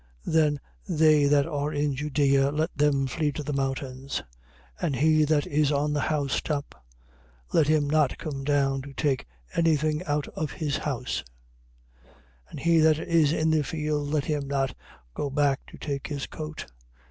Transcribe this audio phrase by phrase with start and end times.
[0.25, 0.33] 24:16.
[0.33, 0.59] Then
[0.89, 4.23] they that are in Judea, let them flee to the mountains:
[4.79, 4.87] 24:17.
[4.87, 6.83] And he that is on the housetop,
[7.53, 11.23] let him not come down to take any thing out of his house:
[12.47, 12.49] 24:18.
[12.49, 14.73] And he that is in the field, let him not
[15.13, 16.65] go back to take his coat.